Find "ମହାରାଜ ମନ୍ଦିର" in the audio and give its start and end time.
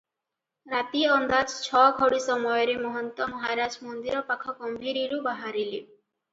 3.37-4.27